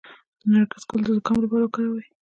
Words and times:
د 0.41 0.41
نرګس 0.51 0.83
ګل 0.89 1.01
د 1.05 1.09
زکام 1.17 1.37
لپاره 1.41 1.63
وکاروئ 1.65 2.05